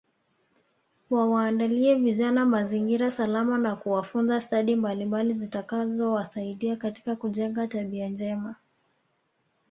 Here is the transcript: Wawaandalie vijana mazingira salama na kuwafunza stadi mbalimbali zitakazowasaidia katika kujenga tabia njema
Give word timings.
Wawaandalie 1.09 1.95
vijana 1.95 2.45
mazingira 2.45 3.11
salama 3.11 3.57
na 3.57 3.75
kuwafunza 3.75 4.41
stadi 4.41 4.75
mbalimbali 4.75 5.33
zitakazowasaidia 5.33 6.75
katika 6.75 7.15
kujenga 7.15 7.67
tabia 7.67 8.09
njema 8.09 8.55